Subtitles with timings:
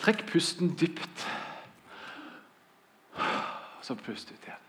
[0.00, 1.26] Trekk pusten dypt.
[3.84, 4.66] Så pust ut igjen.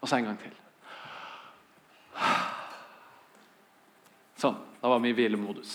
[0.00, 0.54] Og så en gang til.
[4.38, 4.58] Sånn.
[4.78, 5.72] Da var vi i hvilemodus.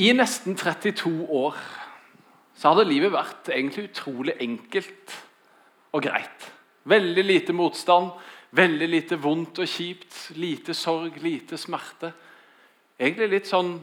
[0.00, 1.58] I nesten 32 år
[2.56, 5.16] så hadde livet vært egentlig utrolig enkelt
[5.90, 6.46] og greit.
[6.88, 8.14] Veldig lite motstand,
[8.56, 12.12] veldig lite vondt og kjipt, lite sorg, lite smerte.
[13.00, 13.74] Egentlig litt sånn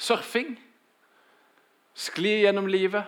[0.00, 0.54] surfing.
[1.94, 3.04] Skli gjennom livet.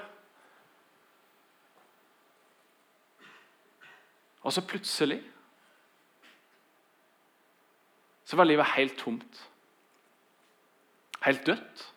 [4.42, 5.22] Og så plutselig
[8.24, 9.48] så var livet helt tomt.
[11.22, 11.94] Helt dødt.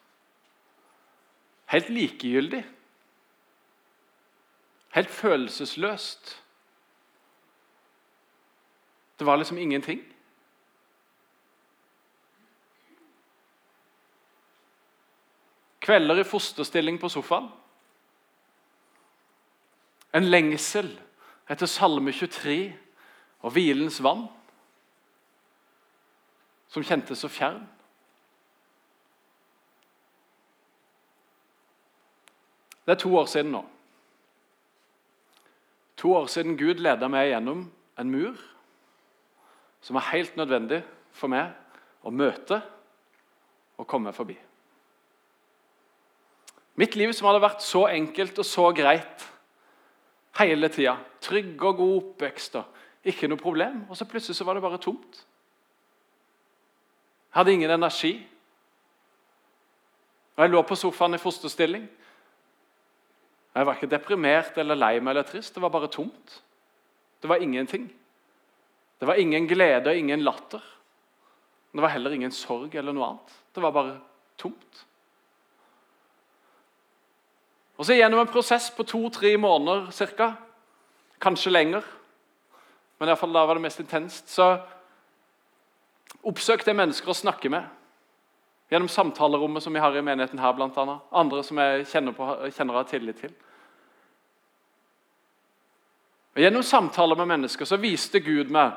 [1.65, 2.65] Helt likegyldig.
[4.93, 6.43] Helt følelsesløst.
[9.19, 10.14] Det var liksom ingenting.
[15.85, 17.51] Kvelder i fosterstilling på sofaen.
[20.15, 20.89] En lengsel
[21.51, 22.57] etter Salme 23
[23.45, 24.25] og hvilens vann,
[26.71, 27.61] som kjentes så fjern.
[32.85, 33.61] Det er to år siden nå.
[36.01, 37.65] To år siden Gud leda meg gjennom
[37.97, 38.41] en mur
[39.85, 40.81] som var helt nødvendig
[41.13, 41.53] for meg
[42.05, 42.59] å møte
[43.77, 44.37] og komme forbi.
[46.75, 49.25] Mitt liv som hadde vært så enkelt og så greit
[50.39, 50.97] hele tida.
[51.23, 53.83] Trygg og god oppvekst og ikke noe problem.
[53.89, 55.21] Og så plutselig så var det bare tomt.
[57.31, 58.13] Jeg hadde ingen energi.
[60.35, 61.85] Og Jeg lå på sofaen i fosterstilling.
[63.55, 65.55] Jeg var ikke deprimert eller lei meg eller trist.
[65.55, 66.41] Det var bare tomt.
[67.21, 67.87] Det var ingenting.
[68.99, 70.63] Det var ingen glede og ingen latter.
[71.71, 73.31] Det var heller ingen sorg eller noe annet.
[73.55, 73.95] Det var bare
[74.39, 74.83] tomt.
[77.75, 80.33] Og så Gjennom en prosess på to-tre måneder cirka,
[81.19, 81.83] kanskje lenger,
[82.99, 84.53] men i hvert fall da var det mest intenst, så
[86.25, 87.65] oppsøkte jeg mennesker å snakke med.
[88.71, 91.03] Gjennom samtalerommet som vi har i menigheten her, blant annet.
[91.11, 93.35] Andre som jeg kjenner, på, kjenner har tillit til.
[96.35, 98.73] Og Gjennom samtaler med mennesker så viste Gud meg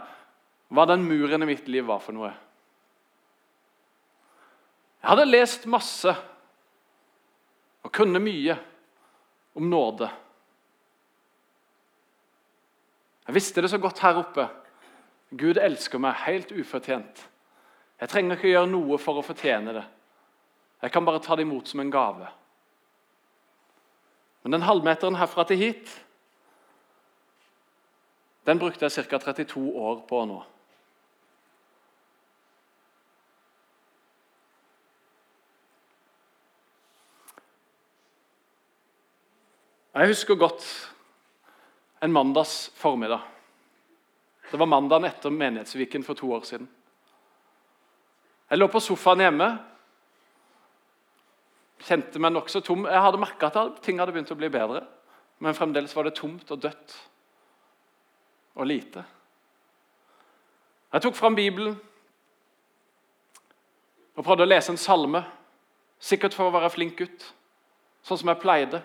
[0.75, 2.31] hva den muren i mitt liv var for noe.
[4.99, 6.12] Jeg hadde lest masse
[7.87, 8.59] og kunne mye
[9.59, 10.09] om nåde.
[13.27, 14.47] Jeg visste det så godt her oppe.
[15.37, 17.27] Gud elsker meg helt ufortjent.
[18.01, 19.85] Jeg trenger ikke gjøre noe for å fortjene det.
[20.83, 22.29] Jeg kan bare ta det imot som en gave.
[24.47, 25.97] Men den halvmeteren herfra til hit
[28.49, 29.19] den brukte jeg ca.
[29.19, 30.39] 32 år på nå.
[39.98, 40.62] Jeg husker godt
[42.06, 43.19] en mandags formiddag.
[44.50, 46.69] Det var mandagen etter Menighetsviken for to år siden.
[48.50, 49.48] Jeg lå på sofaen hjemme.
[51.82, 52.86] Kjente meg nokså tom.
[52.86, 54.84] Jeg hadde merka at ting hadde begynt å bli bedre,
[55.42, 56.94] men fremdeles var det tomt og dødt
[58.54, 59.03] og lite.
[60.94, 61.75] Jeg tok fram Bibelen
[64.15, 65.25] og prøvde å lese en salme,
[65.98, 67.26] sikkert for å være flink gutt,
[68.06, 68.82] sånn som jeg pleide.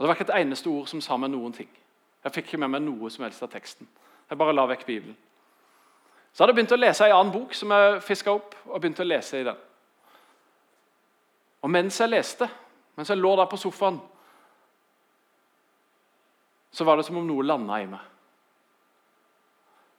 [0.00, 1.68] Og Det var ikke et eneste ord som sa meg noen ting.
[2.24, 3.84] Jeg fikk ikke med meg noe som helst av teksten.
[4.30, 5.16] Jeg bare la vekk Bibelen.
[6.32, 8.54] Så hadde jeg begynt å lese en annen bok som jeg fiska opp.
[8.64, 9.58] og begynte å lese i den.
[11.60, 12.48] Og mens jeg leste,
[12.96, 14.00] mens jeg lå der på sofaen,
[16.70, 18.00] så var det som om noe landa i meg.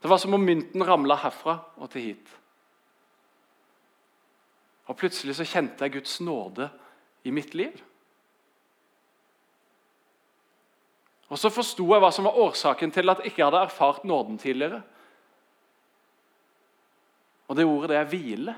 [0.02, 2.28] Det var som om mynten ramla herfra og til hit.
[4.88, 6.72] Og Plutselig så kjente jeg Guds nåde
[7.24, 7.84] i mitt liv.
[11.32, 14.38] Og Så forsto jeg hva som var årsaken til at jeg ikke hadde erfart nåden
[14.38, 14.82] tidligere.
[17.48, 18.56] Og det ordet det er hvile.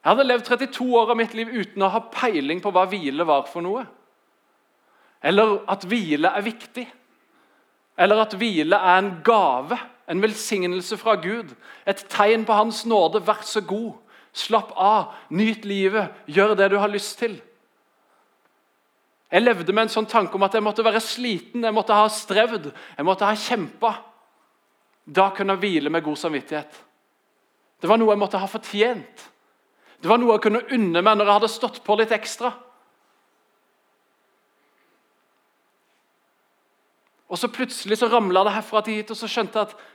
[0.00, 3.26] Jeg hadde levd 32 år av mitt liv uten å ha peiling på hva hvile
[3.28, 3.84] var for noe.
[5.22, 6.86] Eller at hvile er viktig.
[8.00, 9.76] Eller at hvile er en gave,
[10.10, 11.52] en velsignelse fra Gud.
[11.86, 13.20] Et tegn på Hans nåde.
[13.26, 14.00] Vær så god,
[14.32, 17.36] slapp av, nyt livet, gjør det du har lyst til.
[19.30, 22.08] Jeg levde med en sånn tanke om at jeg måtte være sliten, jeg måtte ha
[22.10, 23.92] strevd, jeg måtte ha kjempa.
[25.06, 26.80] Da kunne jeg hvile med god samvittighet.
[27.80, 29.28] Det var noe jeg måtte ha fortjent.
[30.02, 32.50] Det var noe jeg kunne unne meg når jeg hadde stått på litt ekstra.
[37.30, 39.86] Og så plutselig så ramla det herfra til hit, og så skjønte jeg at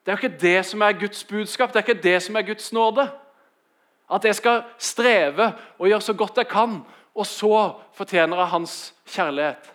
[0.00, 2.46] Det er jo ikke det som er Guds budskap, det er ikke det som er
[2.46, 3.04] Guds nåde.
[4.10, 6.80] At jeg skal streve og gjøre så godt jeg kan,
[7.14, 7.54] og så
[7.96, 8.74] fortjener jeg hans
[9.10, 9.70] kjærlighet.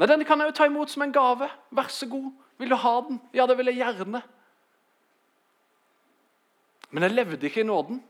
[0.00, 1.50] Nei, Den kan jeg jo ta imot som en gave.
[1.70, 2.30] Vær så god.
[2.58, 3.20] Vil du ha den?
[3.36, 4.22] Ja, det vil jeg gjerne.
[6.90, 8.00] Men jeg levde ikke i nåden.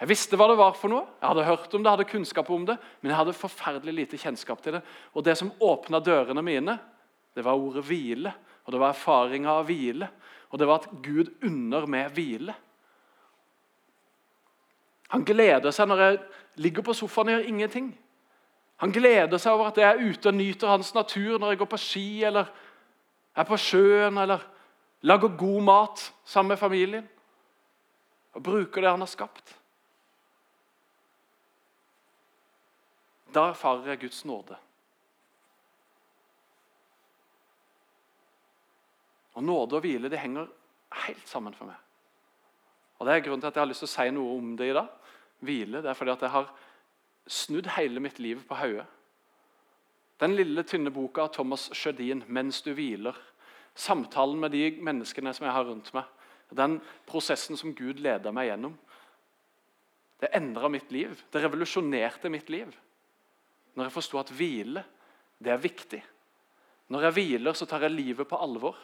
[0.00, 2.64] Jeg visste hva det var for noe, jeg hadde hørt om det, hadde kunnskap om
[2.66, 4.80] det, men jeg hadde forferdelig lite kjennskap til det.
[5.14, 6.74] Og det som åpna dørene mine,
[7.36, 8.32] det var ordet hvile.
[8.64, 10.08] Og det var erfaringa av hvile.
[10.50, 12.54] Og det var at Gud unner meg hvile.
[15.14, 16.18] Han gleder seg når jeg
[16.64, 17.92] ligger på sofaen og gjør ingenting.
[18.82, 21.70] Han gleder seg over at jeg er ute og nyter hans natur når jeg går
[21.70, 22.50] på ski eller
[23.34, 24.42] er på sjøen eller
[25.06, 27.06] lager god mat sammen med familien.
[28.34, 29.54] Og bruker det han har skapt.
[33.34, 34.58] Da erfarer jeg Guds nåde.
[39.34, 40.50] Og Nåde og hvile det henger
[41.06, 41.78] helt sammen for meg.
[42.98, 44.70] Og Det er grunnen til at jeg har lyst til å si noe om det
[44.70, 44.90] i dag.
[45.44, 46.50] Hvile, det er fordi at jeg har
[47.26, 48.86] snudd hele mitt liv på hodet.
[50.20, 53.18] Den lille, tynne boka av Thomas Sjødin, 'Mens du hviler',
[53.74, 56.04] samtalen med de menneskene som jeg har rundt meg,
[56.54, 58.78] den prosessen som Gud leder meg gjennom,
[60.20, 61.24] det endra mitt liv.
[61.30, 62.70] Det revolusjonerte mitt liv.
[63.74, 64.84] Når jeg forsto at hvile,
[65.42, 66.02] det er viktig.
[66.88, 68.76] Når jeg hviler, så tar jeg livet på alvor.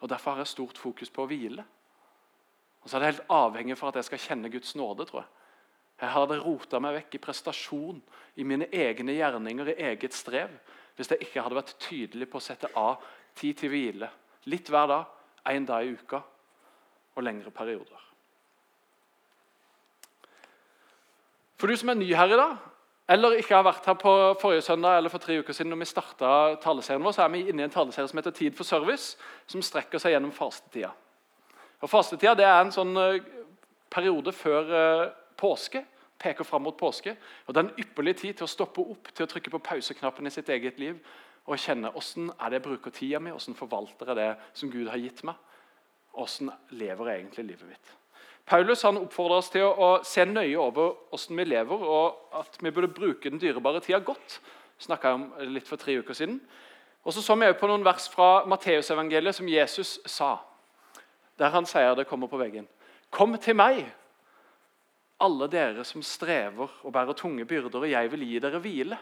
[0.00, 1.64] Og Derfor har jeg stort fokus på å hvile.
[2.86, 5.04] Og så er det helt avhengig for at jeg skal kjenne Guds nåde.
[5.04, 5.26] tror Jeg
[6.00, 8.02] Jeg hadde rota meg vekk i prestasjon,
[8.36, 10.50] i mine egne gjerninger, i eget strev,
[10.94, 13.02] hvis jeg ikke hadde vært tydelig på å sette av
[13.34, 14.08] tid til hvile.
[14.44, 15.04] Litt hver dag,
[15.50, 16.20] én dag i uka
[17.16, 18.04] og lengre perioder.
[21.58, 22.54] For du som er ny her i dag,
[23.08, 25.90] eller ikke har vært her på forrige søndag eller for tre uker siden, når vi
[25.90, 26.30] starta
[26.62, 29.16] taleserien vår, så er vi inne i en taleserie som heter Tid for service,
[29.46, 30.92] som strekker seg gjennom fastetida.
[31.82, 33.18] Og Fastetida det er en sånn uh,
[33.92, 35.04] periode før uh,
[35.36, 35.84] påske,
[36.18, 37.12] peker fram mot påske.
[37.46, 40.26] og Det er en ypperlig tid til å stoppe opp, til å trykke på pauseknappen
[40.26, 40.98] i sitt eget liv
[41.46, 44.88] og kjenne hvordan er det jeg bruker tida mi, hvordan forvalter jeg det som Gud
[44.90, 45.36] har gitt meg.
[46.16, 47.92] Hvordan lever jeg egentlig livet mitt?
[48.46, 52.70] Paulus han oppfordrer oss til å, se nøye over hvordan vi lever, og at vi
[52.70, 54.40] burde bruke den dyrebare tida godt.
[54.78, 56.40] snakka jeg om litt for tre uker siden.
[57.04, 60.36] Og så så vi på noen vers fra Matteusevangeliet som Jesus sa.
[61.38, 62.68] Der han sier det kommer på veggen.
[63.10, 63.84] Kom til meg,
[65.20, 68.98] alle dere som strever og bærer tunge byrder, og jeg vil gi dere hvile.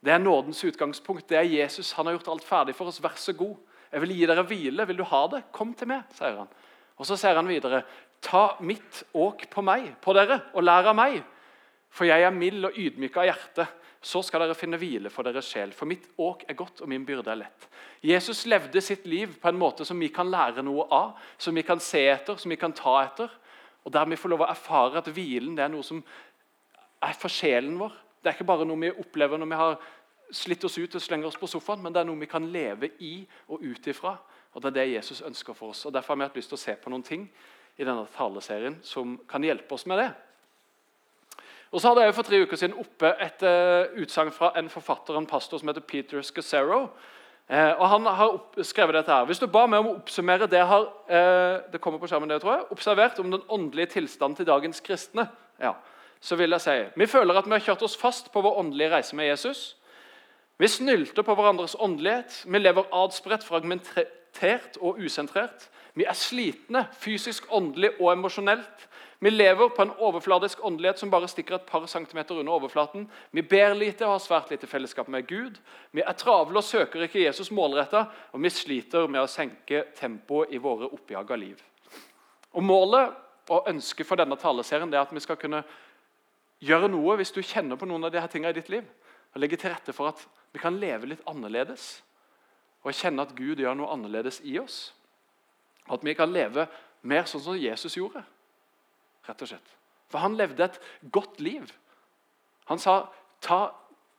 [0.00, 1.28] Det er nådens utgangspunkt.
[1.28, 1.92] Det er Jesus.
[1.92, 3.02] Han har gjort alt ferdig for oss.
[3.02, 3.56] Vær så god.
[3.92, 4.86] Jeg vil gi dere hvile.
[4.88, 5.42] Vil du ha det?
[5.52, 6.48] Kom til meg, sier han.
[6.96, 7.82] Og Så sier han videre,
[8.20, 11.22] Ta mitt åk på meg, på dere, og lær av meg.
[11.88, 13.66] For jeg er mild og ydmyk av hjerte.
[14.00, 15.74] Så skal dere finne hvile for deres sjel.
[15.76, 17.68] For mitt åk er godt, og min byrde er lett.
[18.00, 21.64] Jesus levde sitt liv på en måte som vi kan lære noe av, som vi
[21.66, 23.28] kan se etter, som vi kan ta etter.
[23.84, 26.00] Og der vi får lov å erfare at hvilen det er noe som
[27.00, 27.92] er for sjelen vår.
[28.20, 29.76] Det er ikke bare noe vi opplever når vi har
[30.36, 32.92] slitt oss ut og slenger oss på sofaen, men det er noe vi kan leve
[33.04, 33.14] i
[33.48, 34.16] og ut ifra.
[34.54, 35.84] Og Det er det Jesus ønsker for oss.
[35.86, 37.28] Og Derfor har vi hatt lyst til å se på noen ting
[37.78, 40.10] i denne taleserien som kan hjelpe oss med det.
[41.70, 45.18] Og så hadde jeg For tre uker siden oppe et uh, utsagn fra en forfatter
[45.18, 46.80] en pastor som heter Peter Scazzero.
[47.50, 49.24] Uh, og Han har skrevet dette her.
[49.24, 52.30] Hvis du ba meg om å oppsummere det jeg har uh, det kommer på skjermen
[52.30, 55.28] det tror jeg, observert om den åndelige tilstanden til dagens kristne,
[55.62, 55.74] ja,
[56.20, 58.90] så vil jeg si vi føler at vi har kjørt oss fast på vår åndelige
[58.96, 59.76] reise med Jesus.
[60.60, 62.42] Vi snylter på hverandres åndelighet.
[62.46, 65.70] Vi lever adspredt, fragmentert og usentrert.
[65.94, 68.89] Vi er slitne fysisk, åndelig og emosjonelt.
[69.22, 73.02] Vi lever på en overfladisk åndelighet som bare stikker et par centimeter under overflaten.
[73.30, 75.58] Vi ber lite og har svært lite fellesskap med Gud.
[75.92, 80.54] Vi er travle og søker ikke Jesus målretta, og vi sliter med å senke tempoet
[80.56, 81.60] i våre oppjaga liv.
[82.56, 83.12] Og Målet
[83.52, 85.62] og ønsket for denne taleserien er at vi skal kunne
[86.64, 88.88] gjøre noe hvis du kjenner på noen av disse tingene i ditt liv,
[89.34, 90.24] og legge til rette for at
[90.54, 92.00] vi kan leve litt annerledes
[92.80, 94.94] og kjenne at Gud gjør noe annerledes i oss.
[95.92, 96.70] At vi kan leve
[97.04, 98.24] mer sånn som Jesus gjorde.
[99.30, 99.76] Rett og slett.
[100.10, 100.80] For han levde et
[101.14, 101.70] godt liv.
[102.70, 103.06] Han sa,
[103.40, 103.72] 'Ta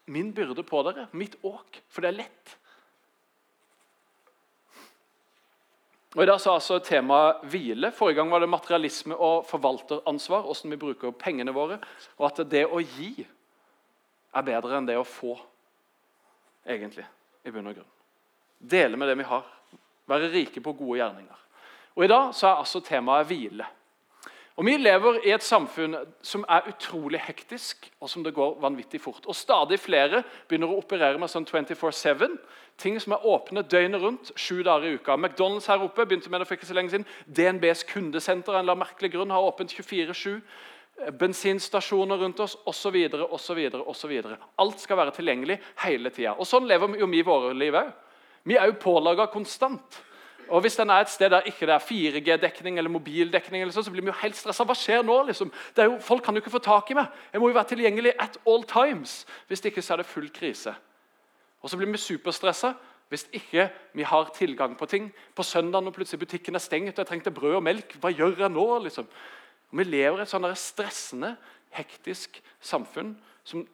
[0.08, 2.58] min byrde på dere, mitt åk, for det er lett.'
[6.12, 7.92] Og I dag så altså temaet hvile.
[7.96, 10.42] Forrige gang var det materialisme og forvalteransvar.
[10.44, 11.78] Hvordan vi bruker pengene våre.
[12.18, 13.14] Og at det å gi
[14.36, 15.38] er bedre enn det å få,
[16.68, 17.06] egentlig.
[17.44, 17.94] i bunn og grunn.
[18.60, 19.46] Dele med det vi har.
[20.06, 21.38] Være rike på gode gjerninger.
[21.96, 23.66] Og I dag så er altså temaet hvile.
[24.60, 29.02] Og Vi lever i et samfunn som er utrolig hektisk, og som det går vanvittig
[29.02, 29.26] fort.
[29.26, 32.36] Og Stadig flere begynner å operere med sånn 24-7.
[32.78, 35.16] Ting som er åpne døgnet rundt, sju dager i uka.
[35.16, 37.08] McDonald's her oppe begynte med det for ikke så lenge siden.
[37.26, 40.42] DNBs kundesenter en eller merkelig grunn har åpent 24-7.
[41.18, 42.98] Bensinstasjoner rundt oss osv.
[43.32, 44.22] osv.
[44.60, 46.36] Alt skal være tilgjengelig hele tida.
[46.46, 47.92] Sånn lever jo vi våre liv òg.
[48.44, 50.02] Vi er jo pålaga konstant.
[50.52, 53.84] Og Hvis den er et sted der ikke det er 4G-dekning eller mobildekning, eller så,
[53.84, 54.66] så blir vi jo helt stressa.
[54.68, 55.16] Hva skjer nå?
[55.30, 55.52] liksom?
[55.78, 57.08] Jo, folk kan jo ikke få tak i meg.
[57.32, 59.22] Jeg må jo være tilgjengelig at all times.
[59.48, 60.74] Hvis ikke så er det full krise.
[61.62, 62.74] Og så blir vi superstressa
[63.12, 65.10] hvis ikke vi har tilgang på ting.
[65.36, 68.40] På søndag når plutselig butikken er stengt og jeg trengte brød og melk, hva gjør
[68.40, 68.68] jeg nå?
[68.86, 69.08] liksom?
[69.72, 71.36] Og vi lever i et sånn stressende,
[71.76, 73.14] hektisk samfunn
[73.48, 73.66] som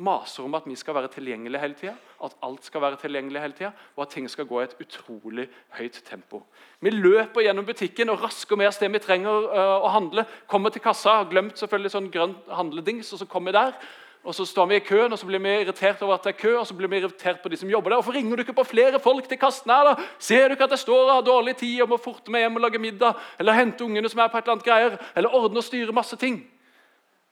[0.00, 3.56] maser om at vi skal være tilgjengelige hele tida, at alt skal være tilgjengelig hele
[3.56, 5.46] tida, og at ting skal gå i et utrolig
[5.78, 6.42] høyt tempo.
[6.80, 10.26] Vi løper gjennom butikken og rasker med oss det vi trenger uh, å handle.
[10.50, 13.90] Kommer til kassa, har glemt selvfølgelig sånn grønn handledings, og så kommer vi der.
[14.20, 16.40] Og Så står vi i køen og så blir vi irritert over at det er
[16.42, 18.02] kø, og så blir vi irritert på de som jobber der.
[18.02, 19.84] Hvorfor ringer du ikke på flere folk til kassen her?
[19.88, 20.08] da?
[20.18, 22.58] Ser du ikke at jeg står og har dårlig tid og må forte meg hjem
[22.60, 23.16] og lage middag?
[23.40, 24.98] Eller hente ungene som er på et eller annet greier?
[25.16, 26.42] Eller ordne og styre masse ting?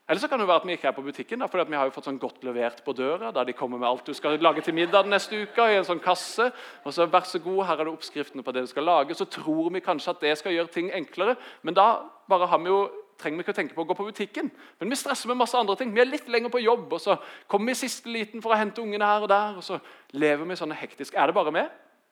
[0.09, 1.93] Eller så kan det være at vi ikke er på butikken, for vi har jo
[1.93, 3.31] fått sånn godt levert på døra.
[3.31, 6.01] da de kommer med alt du skal lage til middag neste uke i en sånn
[6.01, 6.51] kasse.
[6.85, 9.15] og så vær så god, her er det oppskriftene på det du skal lage.
[9.15, 12.73] Så tror vi kanskje at det skal gjøre ting enklere, men da bare har vi
[12.73, 12.89] jo
[13.19, 14.51] trenger vi ikke å tenke på å gå på butikken.
[14.79, 15.93] Men vi stresser med masse andre ting.
[15.93, 17.19] Vi er litt lenger på jobb, og så
[17.51, 19.57] kommer vi i siste liten for å hente ungene her og der.
[19.59, 19.81] og så
[20.13, 21.19] lever vi sånne hektiske.
[21.19, 21.69] Er det bare meg,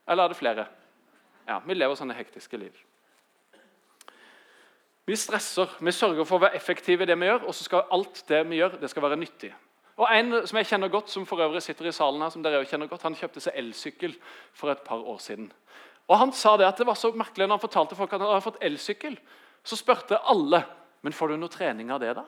[0.09, 0.67] eller er det flere?
[1.47, 2.75] Ja, Vi lever sånne hektiske liv.
[5.07, 7.87] Vi stresser, vi sørger for å være effektive i det vi gjør, og så skal
[7.95, 9.53] alt det vi gjør, det skal være nyttig.
[9.97, 12.59] Og En som jeg kjenner godt, som for øvrig sitter i salen her, som dere
[12.61, 14.17] også kjenner godt, han kjøpte seg elsykkel
[14.53, 15.53] for et par år siden.
[16.09, 18.29] Og Han sa det at det var så merkelig når han fortalte folk at han
[18.35, 19.17] hadde fått elsykkel.
[19.67, 20.63] Så spurte alle
[21.07, 22.17] men får du noe trening av det.
[22.19, 22.25] da?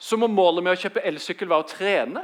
[0.00, 2.22] Så må målet med å kjøpe elsykkel være å trene?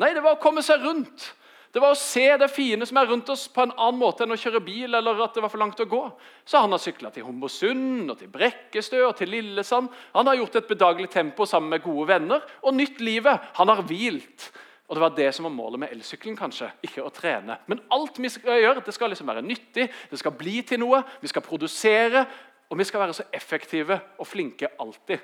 [0.00, 1.26] Nei, det var å komme seg rundt.
[1.72, 4.32] Det var å se det fine som er rundt oss, på en annen måte enn
[4.32, 4.94] å kjøre bil.
[4.94, 6.00] eller at det var for langt å gå.
[6.44, 9.90] Så han har sykla til Homborsund, og til Brekkestø og til Lillesand.
[10.14, 13.52] Han har gjort et bedagelig tempo sammen med gode venner og nytt livet.
[13.60, 14.50] Han har hvilt.
[14.88, 17.58] Og Det var det som var målet med elsykkelen, kanskje, ikke å trene.
[17.66, 21.02] Men alt vi skal gjøre, det skal liksom være nyttig, det skal bli til noe.
[21.20, 22.24] Vi skal produsere,
[22.70, 25.20] og vi skal være så effektive og flinke alltid.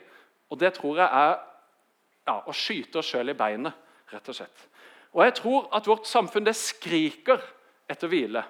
[0.53, 1.33] Og det tror jeg er
[2.29, 3.73] ja, å skyte oss sjøl i beinet,
[4.13, 4.69] rett og slett.
[5.15, 7.43] Og jeg tror at vårt samfunn det skriker
[7.91, 8.43] etter hvile.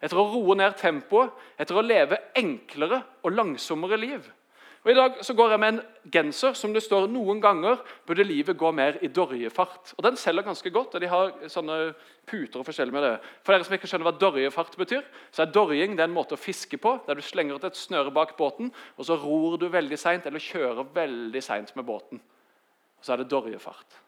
[0.00, 4.28] Etter å roe ned tempoet, etter å leve enklere og langsommere liv.
[4.80, 5.80] Og I dag så går jeg med en
[6.12, 9.92] genser som det står noen ganger burde livet gå mer i dorjefart.
[9.98, 11.76] Og Den selger ganske godt, og de har sånne
[12.24, 13.12] puter og forskjellig med det.
[13.44, 15.04] For dere som ikke skjønner hva dorjefart betyr,
[15.36, 17.76] så er dorjing det er en måte å fiske på, der du slenger ut et
[17.76, 22.24] snøre bak båten, og så ror du veldig seint eller kjører veldig seint med båten.
[22.96, 24.00] Og så er det dorjefart.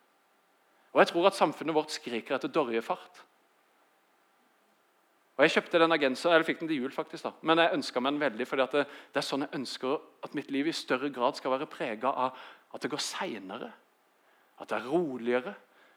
[0.93, 3.23] Og Jeg tror at samfunnet vårt skriker etter dorjefart.
[5.37, 7.33] Og Jeg kjøpte den genseren, eller fikk den til jul, faktisk, da.
[7.41, 8.47] men jeg ønska meg den veldig.
[8.47, 11.67] fordi det, det, er sånn jeg ønsker at mitt liv i større grad skal være
[11.67, 12.37] prega av
[12.75, 13.71] at det går seinere.
[14.61, 15.55] At det er roligere.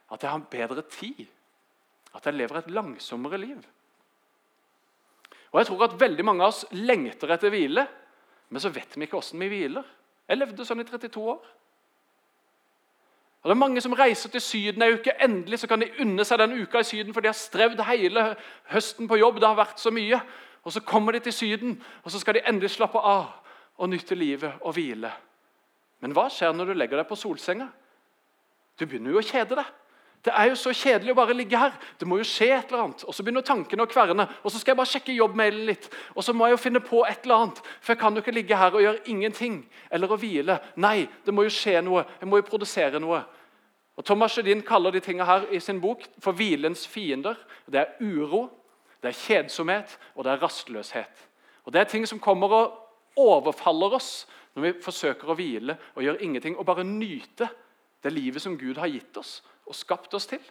[0.10, 1.26] At jeg har bedre tid.
[2.16, 3.60] At jeg lever et langsommere liv.
[5.52, 7.86] Og Jeg tror at veldig mange av oss lengter etter hvile,
[8.50, 9.86] men så vet vi ikke åssen vi hviler.
[10.28, 11.46] Jeg levde sånn i 32 år.
[13.46, 15.14] Og det er Mange som reiser til Syden ei uke.
[15.22, 18.24] Endelig så kan de unne seg den uka i Syden, for de har strevd hele
[18.72, 19.38] høsten på jobb.
[19.38, 20.18] Det har vært så mye.
[20.66, 23.28] Og Så kommer de til Syden, og så skal de endelig slappe av
[23.78, 25.12] og nyte livet og hvile.
[26.02, 27.68] Men hva skjer når du legger deg på solsenga?
[28.80, 29.70] Du begynner jo å kjede deg.
[30.26, 31.74] Det er jo så kjedelig å bare ligge her.
[32.00, 33.04] Det må jo skje et eller annet.
[33.06, 34.26] Og Så begynner tankene å kverne.
[34.42, 35.86] Og så skal jeg bare sjekke jobbmailen litt.
[36.16, 37.62] Og så må jeg jo finne på et eller annet.
[37.78, 39.60] For jeg kan jo ikke ligge her og gjøre ingenting.
[39.92, 40.58] Eller å hvile.
[40.82, 42.08] Nei, det må jo skje noe.
[42.18, 43.22] Jeg må jo produsere noe.
[43.96, 47.36] Og Thomas Sjødin kaller de tingene her i sin bok for hvilens fiender.
[47.66, 48.50] Det er uro,
[49.04, 51.28] det er kjedsomhet og det er rastløshet.
[51.66, 52.74] Og Det er ting som kommer og
[53.16, 57.48] overfaller oss når vi forsøker å hvile og gjøre ingenting og bare nyte
[58.04, 60.42] det livet som Gud har gitt oss og skapt oss til.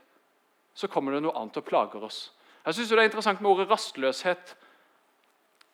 [0.74, 2.32] Så kommer det noe annet og plager oss.
[2.66, 4.56] Jeg synes Det er interessant med ordet rastløshet.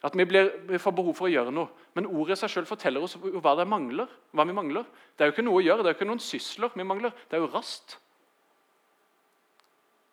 [0.03, 1.69] At vi, blir, vi, får behov for å gjøre noe.
[1.97, 4.87] Men ordet i seg selv forteller oss hva, mangler, hva vi mangler.
[5.13, 7.13] Det er jo ikke noe å gjøre, det er jo ikke noen sysler vi mangler.
[7.29, 7.99] Det er jo rast.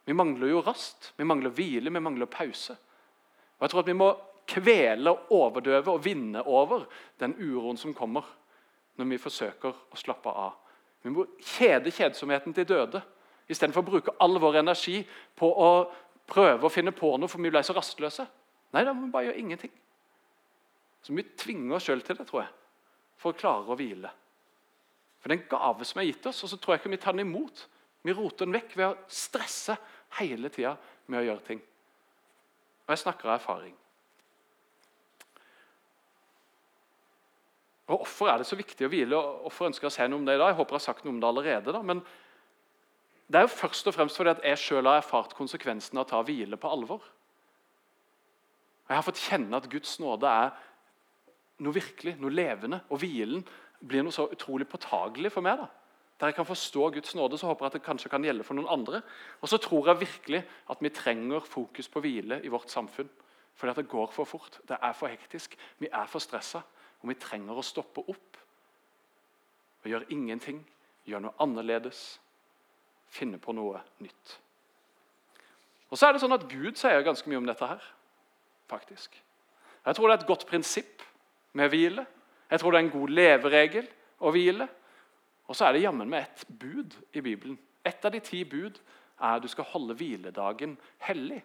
[0.08, 1.13] Vi mangler jo rast.
[1.15, 2.75] Vi mangler hvile, vi mangler pause.
[3.58, 4.10] Og jeg tror at Vi må
[4.48, 6.86] kvele, overdøve og vinne over
[7.20, 8.27] den uroen som kommer
[8.98, 10.56] når vi forsøker å slappe av.
[11.03, 13.01] Vi må kjede kjedsomheten til døde
[13.48, 15.01] istedenfor å bruke all vår energi
[15.38, 15.70] på å
[16.27, 18.25] prøve å finne på noe, for vi ble så rastløse.
[18.75, 19.74] Nei, da må vi bare gjøre ingenting.
[21.01, 22.53] Så vi tvinger oss sjøl til det, tror jeg.
[23.17, 24.12] for å klare å hvile.
[25.17, 27.00] For det er en gave som er gitt oss, og så tror jeg ikke vi
[27.01, 27.63] tar den imot.
[28.05, 29.74] Vi roter den vekk ved å stresse
[30.19, 30.75] hele tida
[31.09, 31.63] med å gjøre ting.
[32.86, 33.74] Og jeg snakker av erfaring.
[37.88, 39.17] Og Hvorfor er det så viktig å hvile?
[39.17, 40.51] og Hvorfor ønsker jeg å si noe om det i dag?
[40.51, 41.74] Jeg håper jeg har sagt noe om det allerede.
[41.74, 42.05] da, men
[43.27, 46.09] Det er jo først og fremst fordi at jeg selv har erfart konsekvensen av å
[46.09, 47.01] ta hvile på alvor.
[48.88, 50.53] Jeg har fått kjenne at Guds nåde er
[51.63, 52.82] noe virkelig, noe levende.
[52.94, 53.44] Og hvilen
[53.84, 55.60] blir noe så utrolig påtagelig for meg.
[55.60, 55.67] da.
[56.20, 58.58] Der jeg kan forstå Guds nåde, så håper jeg at det kanskje kan gjelde for
[58.58, 59.01] noen andre.
[59.41, 63.10] Og så tror jeg virkelig at vi trenger fokus på hvile i vårt samfunn.
[63.53, 64.60] Fordi at det går for fort.
[64.67, 65.58] Det er for hektisk.
[65.79, 66.62] Vi er for stressa.
[67.01, 68.38] Og vi trenger å stoppe opp
[69.84, 70.63] og gjøre ingenting.
[71.06, 72.20] Gjøre noe annerledes.
[73.08, 74.39] Finne på noe nytt.
[75.89, 77.84] Og så er det sånn at Gud sier ganske mye om dette her.
[78.69, 79.24] Faktisk.
[79.86, 81.03] Jeg tror det er et godt prinsipp
[81.53, 82.05] med hvile.
[82.51, 83.88] Jeg tror det er en god leveregel
[84.19, 84.67] å hvile.
[85.47, 87.57] Og så er det jammen med et bud i Bibelen.
[87.86, 88.79] Et av de ti bud
[89.19, 90.75] er at du skal holde hviledagen
[91.07, 91.39] hellig,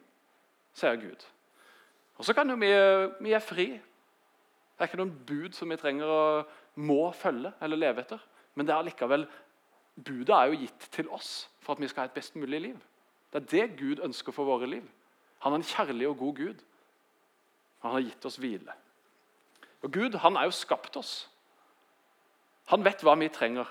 [0.74, 1.22] sier Gud.
[2.18, 2.72] Og så kan jo vi,
[3.24, 3.68] vi er fri.
[3.72, 6.22] Det er ikke noen bud som vi trenger å
[6.82, 8.20] må følge eller leve etter.
[8.54, 9.26] Men det er likevel,
[9.96, 12.76] budet er jo gitt til oss for at vi skal ha et best mulig liv.
[13.32, 14.84] Det er det Gud ønsker for våre liv.
[15.44, 16.64] Han er en kjærlig og god Gud.
[17.82, 18.74] Han har gitt oss hvile.
[19.82, 21.28] Og Gud han er jo skapt oss.
[22.70, 23.66] Han vet hva vi trenger.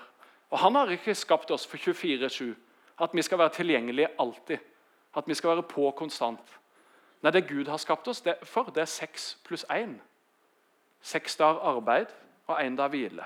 [0.52, 2.52] Og Han har ikke skapt oss for 24-7,
[3.00, 4.58] at vi skal være tilgjengelige alltid.
[5.16, 6.58] At vi skal være på konstant.
[7.22, 9.96] Nei, Det Gud har skapt oss det for, det er seks pluss én.
[11.00, 12.06] Seks dager arbeid
[12.46, 13.24] og én dag hvile.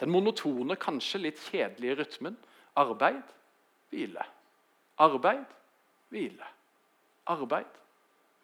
[0.00, 2.36] Den monotone, kanskje litt kjedelige rytmen.
[2.76, 3.22] Arbeid,
[3.90, 4.24] hvile.
[4.98, 5.44] Arbeid,
[6.08, 6.44] hvile.
[7.26, 7.80] Arbeid,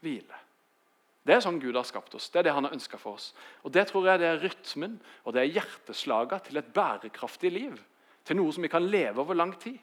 [0.01, 0.41] hvile.
[1.23, 2.29] Det er sånn Gud har skapt oss.
[2.31, 3.31] Det er det han har ønska for oss.
[3.63, 7.79] Og Det tror jeg det er rytmen og det er hjerteslaget til et bærekraftig liv.
[8.25, 9.79] Til noe som vi kan leve over lang tid.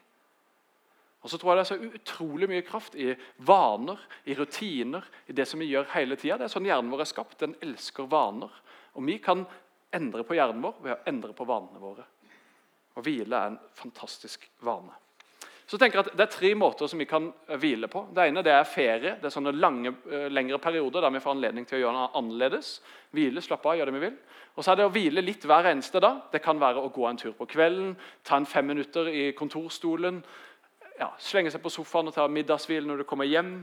[1.22, 5.32] Og så tror jeg Det er så utrolig mye kraft i vaner, i rutiner, i
[5.32, 6.38] det som vi gjør hele tida.
[6.38, 7.38] Det er sånn hjernen vår er skapt.
[7.40, 8.52] Den elsker vaner.
[8.94, 9.46] Og vi kan
[9.92, 12.04] endre på hjernen vår ved å endre på vanene våre.
[12.96, 14.92] Og hvile er en fantastisk vane.
[15.70, 18.08] Så tenker jeg at Det er tre måter som vi kan eh, hvile på.
[18.14, 19.12] Det ene det er ferie.
[19.20, 22.08] Det er sånne lange, eh, lengre perioder der vi får anledning til å gjøre noe
[22.18, 22.72] annerledes.
[23.14, 24.16] Hvile, slappe av, gjøre det vi vil.
[24.56, 26.24] Og så er det å hvile litt hver eneste dag.
[26.32, 27.94] Det kan være å gå en tur på kvelden,
[28.26, 30.18] ta en fem minutter i kontorstolen,
[30.98, 33.54] ja, slenge seg på sofaen og ta middagshvile når du kommer hjem.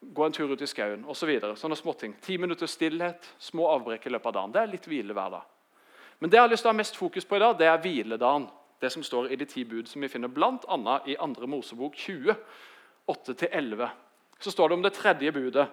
[0.00, 1.20] Gå en tur ut i skauen osv.
[1.20, 1.54] Så videre.
[1.60, 2.16] Sånne småting.
[2.24, 4.56] Ti minutter stillhet, små avbrekk i løpet av dagen.
[4.56, 5.46] Det er litt hvile hver dag.
[6.18, 7.80] Men det jeg har lyst til å ha mest fokus på i dag, det er
[7.84, 8.48] hviledagen
[8.84, 10.98] det som står i de ti bud, som vi finner bl.a.
[11.08, 11.48] i 2.
[11.48, 12.36] Mosebok 20,
[13.08, 13.88] 8-11.
[14.40, 15.66] Så står det om det tredje budet.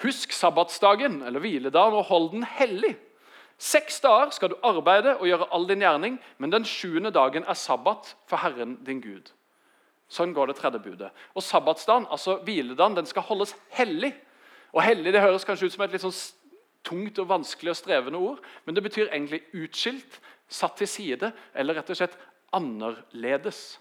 [0.00, 2.94] Husk sabbatsdagen eller hviledagen og hold den hellig.
[3.60, 7.58] Seks dager skal du arbeide og gjøre all din gjerning, men den sjuende dagen er
[7.60, 9.28] sabbat for Herren din Gud.
[10.10, 11.10] Sånn går det tredje budet.
[11.36, 14.14] Og Sabbatsdagen, altså hviledagen, den skal holdes hellig.
[14.72, 16.16] Og Hellig det høres kanskje ut som et litt sånn
[16.86, 20.16] tungt og vanskelig og strevende ord, men det betyr egentlig utskilt,
[20.50, 22.18] satt til side eller rett og slett
[22.56, 23.78] annerledes.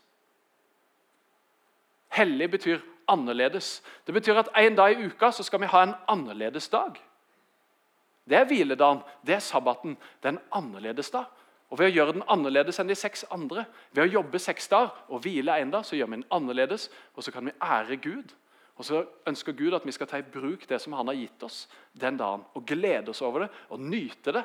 [2.13, 3.79] Hellig betyr annerledes.
[4.05, 6.97] Det betyr at en dag i uka så skal vi ha en annerledes dag.
[8.29, 9.97] Det er hviledagen, det er sabbaten.
[10.21, 11.25] Det er en annerledes dag.
[11.69, 14.93] Og Ved å gjøre den annerledes enn de seks andre, ved å jobbe seks dager
[15.10, 18.34] og hvile en dag, så gjør vi den annerledes, og så kan vi ære Gud.
[18.79, 21.43] Og så ønsker Gud at vi skal ta i bruk det som han har gitt
[21.45, 24.43] oss den dagen, og glede oss over det og nyte det.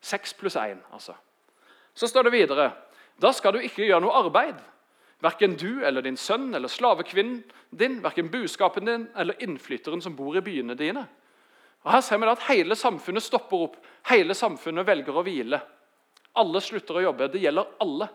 [0.00, 1.14] Seks pluss én, altså.
[1.94, 2.72] Så står det videre
[3.18, 4.58] Da skal du ikke gjøre noe arbeid.
[5.18, 7.40] Verken du eller din sønn eller slavekvinnen
[7.74, 11.02] din, verken buskapen din eller innflytteren som bor i byene dine.
[11.82, 13.76] Og Her ser vi at Hele samfunnet stopper opp.
[14.06, 15.58] Hele samfunnet velger å hvile.
[16.38, 17.30] Alle slutter å jobbe.
[17.32, 18.08] Det gjelder alle.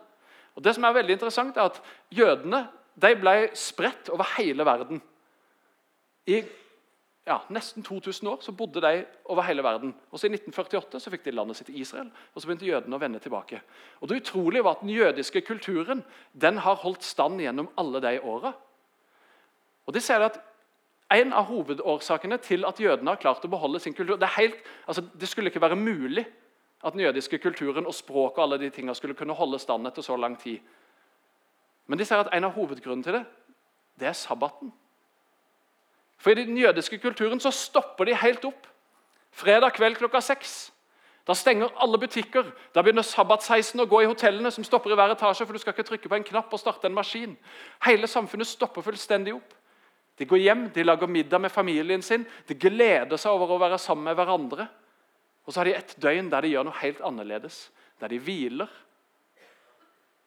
[0.55, 1.81] Og Det som er veldig interessant, er at
[2.13, 5.01] jødene de ble spredt over hele verden.
[6.29, 6.43] I
[7.27, 9.93] ja, nesten 2000 år så bodde de over hele verden.
[10.11, 12.99] Og så I 1948 så fikk de landet sitt Israel, og så begynte jødene å
[12.99, 13.61] vende tilbake.
[14.01, 18.19] Og Det utrolige var at Den jødiske kulturen den har holdt stand gjennom alle de
[18.19, 18.53] åra.
[19.87, 20.41] Og de ser at
[21.11, 24.55] En av hovedårsakene til at jødene har klart å beholde sin kultur Det, helt,
[24.87, 26.25] altså, det skulle ikke være mulig
[26.83, 30.01] at den jødiske kulturen og språket og alle de tingene skulle kunne holde stand etter
[30.01, 30.59] så lang tid.
[31.87, 33.25] Men de ser at en av hovedgrunnene til det,
[33.99, 34.73] det er sabbaten.
[36.23, 38.67] For I den jødiske kulturen så stopper de helt opp.
[39.35, 40.71] Fredag kveld klokka seks.
[41.27, 42.47] Da stenger alle butikker.
[42.75, 45.75] Da begynner sabbatsheisen å gå i hotellene, som stopper i hver etasje, for du skal
[45.75, 47.35] ikke trykke på en knapp og starte en maskin.
[47.83, 49.51] Hele samfunnet stopper fullstendig opp.
[50.19, 53.81] De går hjem, de lager middag med familien sin, de gleder seg over å være
[53.81, 54.69] sammen med hverandre.
[55.43, 57.65] Og så har de et døgn der de gjør noe helt annerledes,
[57.99, 58.71] der de hviler.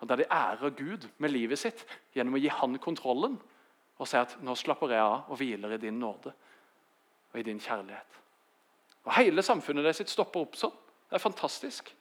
[0.02, 3.38] Og Der de ærer Gud med livet sitt gjennom å gi Han kontrollen
[3.96, 6.32] og si at nå slapper jeg av og hviler i din nåde
[7.32, 8.18] og i din kjærlighet.
[9.06, 10.74] Og Hele samfunnet deres sitt stopper opp sånn.
[11.06, 11.92] Det er fantastisk.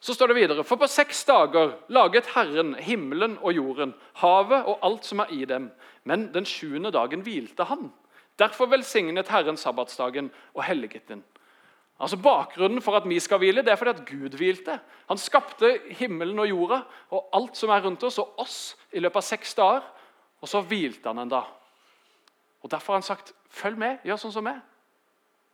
[0.00, 4.78] Så står det videre, For på seks dager laget Herren himmelen og jorden, havet og
[4.82, 5.70] alt som er i dem.
[6.04, 7.90] Men den sjuende dagen hvilte han.
[8.38, 11.24] Derfor velsignet Herren sabbatsdagen og helliget den.
[12.00, 14.78] Altså Bakgrunnen for at vi skal hvile, det er fordi at Gud hvilte.
[15.08, 19.20] Han skapte himmelen og jorda og alt som er rundt oss, og oss i løpet
[19.20, 19.88] av seks dager.
[20.40, 21.50] Og så hvilte han en dag.
[22.62, 24.62] Og Derfor har han sagt følg med, gjør sånn som meg.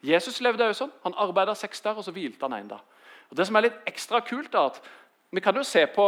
[0.06, 0.94] Jesus levde også sånn.
[1.02, 3.02] Han arbeida seks dager, og så hvilte han en dag.
[3.30, 4.80] Og Det som er litt ekstra kult, er at
[5.34, 6.04] vi kan jo se på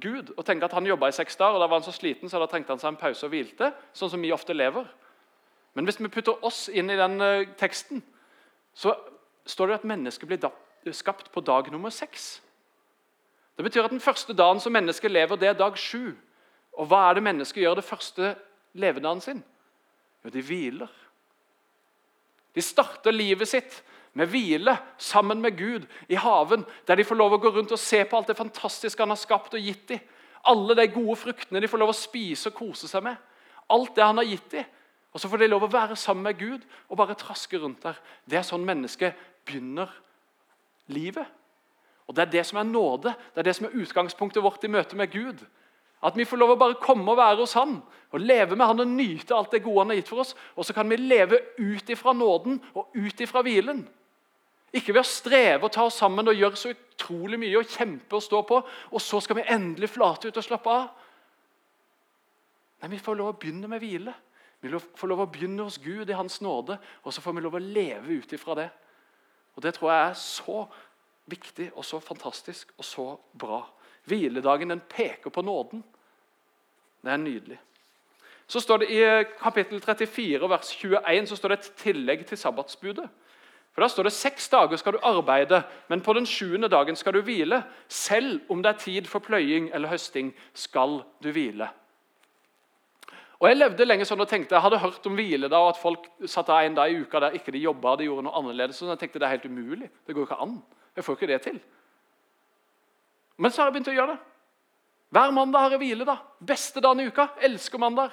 [0.00, 2.28] Gud og tenke at han jobba i seks dager, og da var han så sliten
[2.28, 4.84] så da trengte han seg en pause og hvilte, sånn som vi ofte lever.
[5.74, 8.02] Men hvis vi putter oss inn i den uh, teksten,
[8.76, 8.92] så
[9.50, 12.38] står det at mennesket blir skapt på dag nummer seks.
[13.56, 16.14] Det betyr at Den første dagen som mennesket lever, det er dag sju.
[16.78, 18.34] Og hva er det mennesket gjør det første
[18.72, 19.42] levedagen sin?
[20.24, 20.88] Jo, de hviler.
[22.54, 23.82] De starter livet sitt
[24.16, 27.78] med hvile sammen med Gud i haven, der de får lov å gå rundt og
[27.78, 30.00] se på alt det fantastiske han har skapt og gitt dem.
[30.48, 33.18] Alle de gode fruktene de får lov å spise og kose seg med.
[33.70, 34.64] Alt det han har gitt dem.
[35.12, 37.98] Og Så får de lov å være sammen med Gud og bare traske rundt der.
[38.24, 39.90] Det er sånn mennesket begynner
[40.86, 41.26] livet.
[42.06, 44.68] Og Det er det som er nåde, det er det som er utgangspunktet vårt i
[44.68, 45.44] møte med Gud.
[46.02, 47.76] At vi får lov å bare komme og være hos Han
[48.10, 50.34] og leve med Han og nyte alt det gode Han har gitt for oss.
[50.56, 53.84] Og så kan vi leve ut ifra nåden og ut ifra hvilen.
[54.72, 58.16] Ikke ved å streve og ta oss sammen og gjøre så utrolig mye og kjempe
[58.16, 60.90] og stå på, og så skal vi endelig flate ut og slappe av.
[62.80, 64.14] Nei, Vi får lov å begynne med hvile.
[64.60, 67.54] Vi får lov å begynne hos Gud i Hans nåde, og så får vi lov
[67.56, 68.70] å leve ut ifra det.
[69.60, 70.62] Og Det tror jeg er så
[71.28, 73.04] viktig og så fantastisk og så
[73.38, 73.60] bra.
[74.08, 75.82] Hviledagen den peker på nåden.
[77.04, 77.58] Det er nydelig.
[78.46, 79.02] Så står det I
[79.42, 83.04] kapittel 34, vers 21 så står det et tillegg til sabbatsbudet.
[83.72, 87.12] For Da står det seks dager skal du arbeide, men på den sjuende dagen skal
[87.12, 87.62] du hvile.
[87.88, 91.68] Selv om det er tid for pløying eller høsting, skal du hvile.
[93.40, 95.80] Og Jeg levde lenge sånn og tenkte, jeg hadde hørt om hvile da, og at
[95.80, 98.76] folk satt av en dag i uka der ikke de jobba de gjorde noe annerledes.
[98.76, 99.88] Så jeg tenkte det er helt umulig.
[100.04, 100.58] Det går ikke an.
[100.96, 101.60] Jeg får ikke det til.
[103.40, 104.18] Men så har jeg begynt å gjøre det.
[105.16, 106.04] Hver mandag har jeg hvile.
[106.04, 106.18] da.
[106.52, 107.30] Beste dagen i uka.
[107.48, 108.12] Elsker mandag.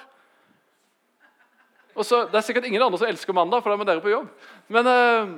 [1.98, 4.14] Og så, Det er sikkert ingen andre som elsker mandag, for da er dere på
[4.14, 4.30] jobb.
[4.70, 5.36] Men øh,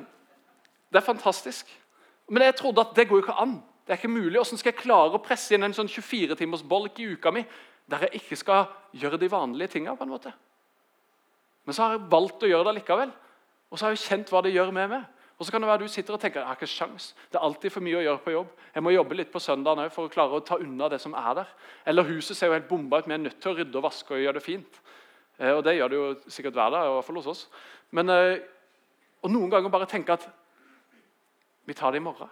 [0.94, 1.66] det er fantastisk.
[2.30, 3.58] Men jeg trodde at det går jo ikke an.
[3.88, 4.38] Det er ikke mulig.
[4.38, 7.42] Hvordan skal jeg klare å presse inn en sånn 24-timers bolk i uka mi
[7.90, 9.96] der jeg ikke skal gjøre de vanlige tinga?
[10.00, 13.12] Men så har jeg valgt å gjøre det likevel.
[13.70, 15.08] Og så har jeg kjent hva det gjør med meg.
[15.40, 17.14] Og så kan det være du sitter og tenker jeg har ikke sjans.
[17.32, 18.50] Det er alltid for mye å gjøre på jobb.
[18.76, 21.38] Jeg må jobbe litt på søndagen for å klare å ta unna det som er
[21.38, 21.54] der.
[21.88, 23.08] Eller huset ser jo helt bomba ut.
[23.08, 24.82] Vi er nødt til å rydde og vaske og gjøre det fint.
[25.40, 27.46] Eh, og det gjør det jo sikkert hver dag, i hvert fall hos oss.
[27.96, 28.42] Men, eh,
[29.24, 30.28] og noen ganger bare tenke at
[31.70, 32.28] vi tar det i morgen.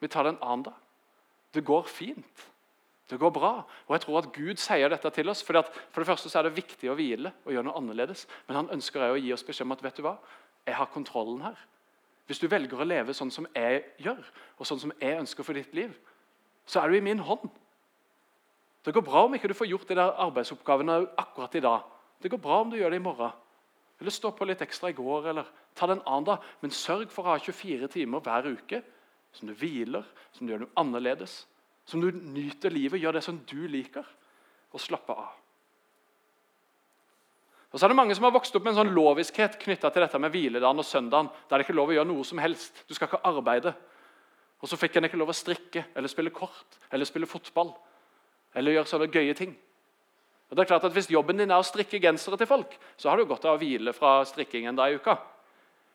[0.00, 0.80] Vi tar det en annen dag.
[1.52, 2.48] Det går fint.
[3.08, 3.52] Det går bra.
[3.86, 5.40] Og jeg tror at Gud sier dette til oss.
[5.46, 8.26] For, for det første så er det viktig å hvile og gjøre noe annerledes.
[8.48, 10.18] Men han ønsker å gi oss beskjed om at vet du hva?
[10.68, 11.56] jeg har kontrollen her.
[12.28, 14.20] Hvis du velger å leve sånn som jeg gjør,
[14.58, 15.94] og sånn som jeg ønsker for ditt liv,
[16.68, 17.48] så er du i min hånd.
[18.84, 21.86] Det går bra om ikke du får gjort de der arbeidsoppgavene akkurat i dag.
[22.20, 23.32] Det går bra om du gjør det i morgen.
[23.98, 26.44] Eller stå på litt ekstra i går, eller ta det en annen dag.
[26.60, 28.82] Men sørg for å ha 24 timer hver uke
[29.34, 30.04] som du hviler,
[30.36, 31.40] som du gjør noe annerledes.
[31.88, 34.04] Som du nyter livet, gjør det som du liker,
[34.76, 35.36] og slapper av.
[37.68, 40.04] Og så er det Mange som har vokst opp med en sånn loviskhet knytta til
[40.04, 41.28] dette med hviledagen og søndagen.
[41.48, 42.84] Der det ikke lov å gjøre noe som helst.
[42.88, 43.74] Du skal ikke arbeide.
[44.58, 47.74] Og så fikk en ikke lov å strikke eller spille kort eller spille fotball.
[48.56, 49.52] Eller gjøre sånne gøye ting.
[50.48, 53.10] Og det er klart at Hvis jobben din er å strikke gensere til folk, så
[53.10, 55.18] har du godt av å hvile fra strikking en dag i uka.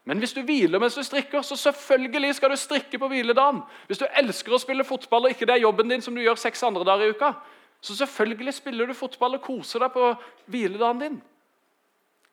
[0.04, 3.62] Men hvis du hviler mens du strikker, så selvfølgelig skal du strikke på hviledagen.
[3.88, 6.40] Hvis du elsker å spille fotball, og ikke det er jobben din som du gjør
[6.40, 7.32] seks andre dager i uka,
[7.84, 10.10] så selvfølgelig spiller du fotball og koser deg på
[10.52, 11.16] hviledagen din.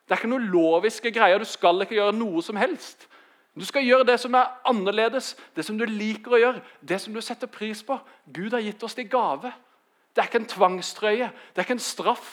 [0.06, 1.38] Det er ikke noe loviske greier.
[1.38, 3.06] Du skal ikke gjøre noe som helst.
[3.54, 7.14] Du skal gjøre det som er annerledes, det som du liker å gjøre, det som
[7.14, 7.98] du setter pris på.
[8.26, 9.52] Gud har gitt oss det i gave.
[10.14, 12.30] Det er ikke en tvangstrøye, det er ikke en straff.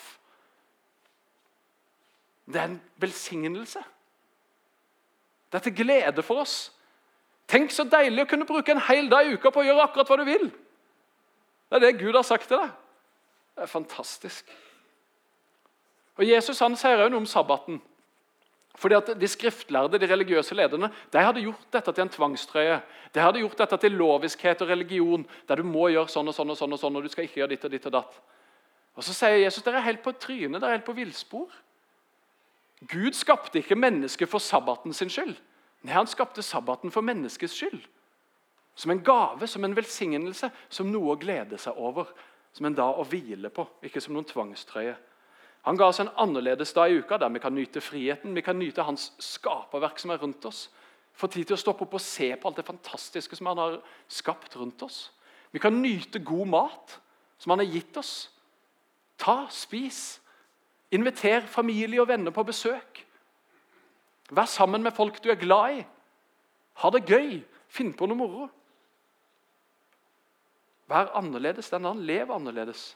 [2.49, 3.81] Det er en velsignelse.
[5.51, 6.57] Det er til glede for oss.
[7.47, 10.09] Tenk så deilig å kunne bruke en hel dag i uka på å gjøre akkurat
[10.11, 10.49] hva du vil.
[11.67, 12.73] Det er det Gud har sagt til deg.
[13.55, 14.49] Det er fantastisk.
[16.17, 17.79] Og Jesus han sier også noe om sabbaten.
[18.77, 22.81] Fordi at De skriftlærde, de religiøse lederne, de hadde gjort dette til en tvangstrøye.
[23.13, 26.53] De hadde gjort dette til loviskhet og religion, der du må gjøre sånn og sånn
[26.53, 28.19] og sånn, og sånn, og du skal ikke gjøre ditt og ditt og datt.
[28.97, 31.49] Og Så sier Jesus dere er helt på trynet, dere er helt på villspor.
[32.85, 35.35] Gud skapte ikke mennesket for sabbaten sin skyld.
[35.81, 37.81] Nei, Han skapte sabbaten for menneskets skyld.
[38.75, 42.11] Som en gave, som en velsignelse, som noe å glede seg over.
[42.53, 44.95] Som en dag å hvile på, ikke som noen tvangstrøye.
[45.67, 48.55] Han ga oss en annerledes dag i uka der vi kan nyte friheten, vi kan
[48.59, 50.69] nyte hans skaperverk som er rundt oss.
[51.17, 53.79] Få tid til å stoppe opp og se på alt det fantastiske som han har
[54.07, 55.09] skapt rundt oss.
[55.51, 56.95] Vi kan nyte god mat
[57.41, 58.29] som han har gitt oss.
[59.17, 60.19] Ta, spis.
[60.91, 63.03] Inviter familie og venner på besøk.
[64.31, 65.85] Vær sammen med folk du er glad i.
[66.83, 67.41] Ha det gøy.
[67.67, 68.47] Finn på noe moro.
[70.87, 72.05] Vær annerledes den dagen.
[72.07, 72.89] Lev annerledes.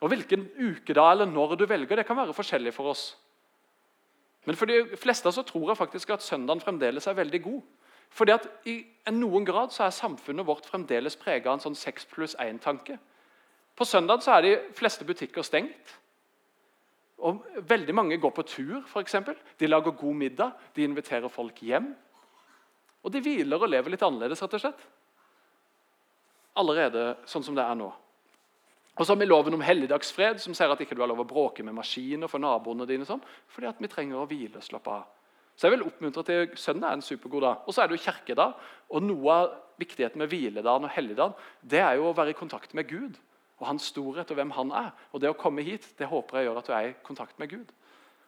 [0.00, 3.16] Og Hvilken ukedag eller når du velger, det kan være forskjellig for oss.
[4.44, 7.62] Men for de fleste så tror jeg faktisk at søndagen fremdeles er veldig god.
[8.10, 12.06] Fordi at I noen grad så er samfunnet vårt fremdeles preget av en sånn 6
[12.12, 12.98] pluss 1-tanke.
[13.74, 15.96] På søndag så er de fleste butikker stengt.
[17.24, 18.82] Og Veldig mange går på tur.
[19.00, 19.36] Eksempel.
[19.58, 21.94] de lager god middag, de inviterer folk hjem.
[23.04, 24.86] Og de hviler og lever litt annerledes, rett og slett.
[26.56, 27.90] Allerede sånn som det er nå.
[28.94, 31.28] Og så har vi loven om helligdagsfred, som sier at ikke du har lov å
[31.28, 33.06] bråke med maskiner for naboene dine.
[33.08, 35.08] Sånn, fordi at vi trenger å hvile og slappe av.
[35.54, 37.66] Så jeg vil oppmuntre til Søndag er en supergod dag.
[37.66, 38.54] Og så er det jo kirkedag.
[38.90, 41.34] Og noe av viktigheten med hviledagen og helligdagen
[41.66, 43.18] det er jo å være i kontakt med Gud
[43.64, 44.92] og hans storhet og hvem han er.
[45.12, 47.50] Og det å komme hit det håper jeg gjør at du er i kontakt med
[47.50, 47.70] Gud.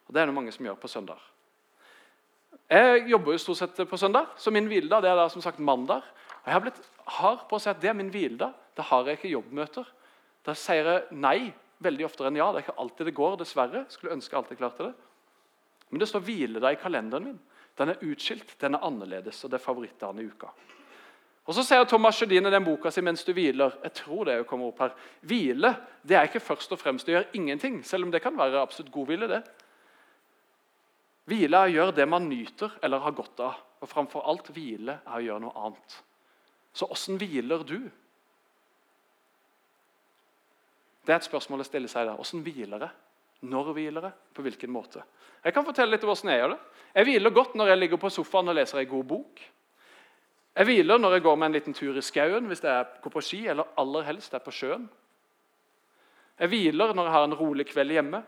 [0.07, 1.21] Og Det er det mange som gjør på søndag.
[2.67, 5.59] Jeg jobber jo stort sett på søndag, så min hviledag det er da som sagt
[5.59, 6.01] mandag.
[6.41, 6.81] Og Jeg har blitt
[7.19, 8.55] hard på å si at det er min hviledag.
[8.75, 9.85] Da har jeg ikke jobbmøter.
[10.43, 12.49] Da sier jeg nei veldig oftere enn ja.
[12.51, 13.85] Det er ikke alltid det går, dessverre.
[13.91, 14.95] Skulle ønske jeg alltid klarte det.
[15.91, 17.39] Men det står hviledag i kalenderen min.
[17.77, 20.49] Den er utskilt, den er annerledes, og det er favorittdagen i uka.
[21.47, 24.47] Og Så sier Thomas Sjødin i den boka si 'Mens du hviler' Jeg tror det
[24.47, 24.91] kommer opp her.
[25.21, 28.61] Hvile det er ikke først og fremst å gjøre ingenting, selv om det kan være
[28.61, 29.27] absolutt god hvile.
[29.27, 29.43] det.
[31.25, 33.55] Hvile er å gjøre det man nyter eller har godt av.
[33.81, 36.03] Og framfor alt hvile er å gjøre noe annet.
[36.73, 37.89] Så åssen hviler du?
[41.05, 42.15] Det er et spørsmål å stille seg der.
[42.15, 42.89] Hvordan hviler jeg?
[43.47, 44.11] Når hviler jeg?
[44.33, 45.03] På hvilken måte?
[45.43, 46.59] Jeg kan fortelle litt om hvordan jeg gjør det.
[46.95, 49.43] Jeg hviler godt når jeg ligger på sofaen og leser en god bok.
[50.57, 53.21] Jeg hviler når jeg går med en liten tur i skauen hvis jeg går på
[53.21, 54.87] ski, eller aller helst er på sjøen.
[56.37, 58.23] Jeg hviler når jeg har en rolig kveld hjemme.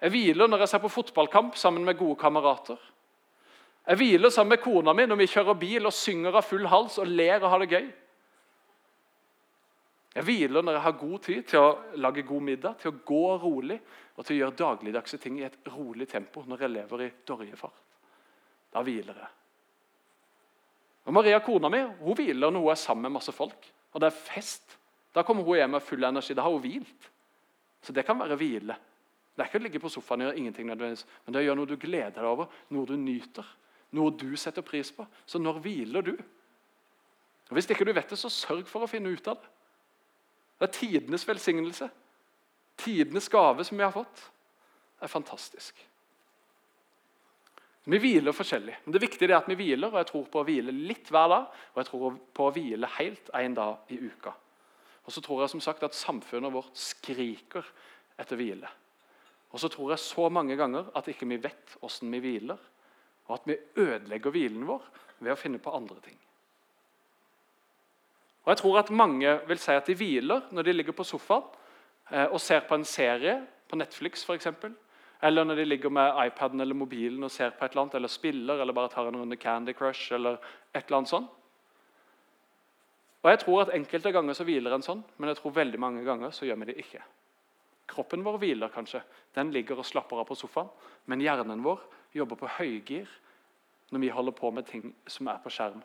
[0.00, 2.80] Jeg hviler når jeg ser på fotballkamp sammen med gode kamerater.
[3.86, 6.98] Jeg hviler sammen med kona mi når vi kjører bil og synger av full hals
[7.04, 7.86] og ler og har det gøy.
[10.16, 13.24] Jeg hviler når jeg har god tid til å lage god middag, til å gå
[13.42, 13.76] rolig
[14.16, 17.82] og til å gjøre dagligdagse ting i et rolig tempo når jeg lever i dorjefart.
[18.72, 19.35] Da hviler jeg.
[21.06, 23.68] Og Maria, kona mi, hun hviler når hun er sammen med masse folk.
[23.94, 24.76] Og det er fest.
[25.14, 26.34] Da kommer hun hjem med full energi.
[26.34, 27.10] Da har hun hvilt.
[27.82, 28.76] Så det kan være hvile.
[29.36, 31.46] Det er ikke å ligge på sofaen og gjøre ingenting nødvendigvis, men det er å
[31.50, 33.48] gjøre noe du gleder deg over, noe du nyter,
[33.92, 35.04] noe du setter pris på.
[35.28, 36.14] Så når hviler du?
[37.46, 39.50] Og Hvis ikke du vet det, så sørg for å finne ut av det.
[40.56, 41.90] Det er tidenes velsignelse.
[42.80, 44.24] Tidenes gave som vi har fått.
[44.96, 45.84] Det er fantastisk.
[47.86, 48.74] Vi hviler forskjellig.
[48.84, 51.28] Men Det viktige er at vi hviler, og jeg tror på å hvile litt hver
[51.30, 51.44] dag.
[51.74, 54.32] Og jeg tror på å hvile helt én dag i uka.
[55.06, 57.66] Og så tror jeg som sagt at samfunnet vårt skriker
[58.18, 58.68] etter hvile.
[59.54, 62.58] Og så tror jeg så mange ganger at ikke vi vet hvordan vi hviler,
[63.26, 64.82] og at vi ødelegger hvilen vår
[65.20, 66.18] ved å finne på andre ting.
[68.46, 71.46] Og jeg tror at Mange vil si at de hviler når de ligger på sofaen
[72.10, 74.46] eh, og ser på en serie på Netflix f.eks.
[75.22, 78.08] Eller når de ligger med iPaden eller mobilen og ser på et eller annet, eller
[78.12, 80.12] spiller eller bare tar en runde Candy Crush.
[80.12, 80.38] eller
[80.74, 81.30] et eller annet sånt.
[83.22, 86.04] Og jeg tror at Enkelte ganger så hviler en sånn, men jeg tror veldig mange
[86.04, 87.00] ganger så gjør vi det ikke.
[87.90, 89.00] Kroppen vår hviler kanskje.
[89.34, 90.68] Den ligger og slapper av på sofaen.
[91.06, 91.80] Men hjernen vår
[92.14, 93.08] jobber på høygir
[93.90, 95.82] når vi holder på med ting som er på skjerm.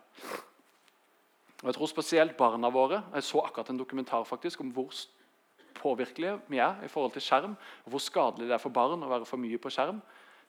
[1.62, 4.89] Og jeg tror spesielt barna våre Jeg så akkurat en dokumentar faktisk om hvor
[5.73, 7.55] påvirkelige vi er i forhold til skjerm,
[7.86, 10.01] og hvor skadelig det er for barn å være for mye på skjerm.